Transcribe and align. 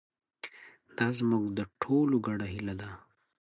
دا 0.97 1.07
زموږ 1.19 1.45
د 1.57 1.59
ټولو 1.81 2.15
ګډه 2.27 2.47
هیله 2.53 2.75
ده. 2.81 2.89